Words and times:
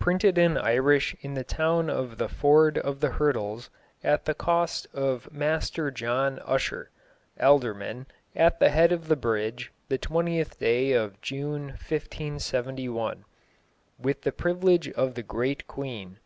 Printed 0.00 0.38
in 0.38 0.58
Irish 0.58 1.14
in 1.20 1.34
the 1.34 1.44
town 1.44 1.88
of 1.88 2.18
the 2.18 2.28
Ford 2.28 2.78
of 2.78 2.98
the 2.98 3.10
Hurdles, 3.10 3.70
at 4.02 4.24
the 4.24 4.34
cost 4.34 4.88
of 4.92 5.32
Master 5.32 5.88
John 5.92 6.40
Usher, 6.44 6.90
alderman, 7.38 8.06
at 8.34 8.58
the 8.58 8.70
head 8.70 8.90
of 8.90 9.06
the 9.06 9.14
Bridge, 9.14 9.70
the 9.88 10.00
20th 10.00 10.58
day 10.58 10.90
of 10.90 11.20
June 11.20 11.66
1571. 11.78 13.24
With 14.00 14.22
the 14.22 14.32
privilege 14.32 14.88
of 14.90 15.14
the 15.14 15.22
great 15.22 15.68
Queen. 15.68 16.18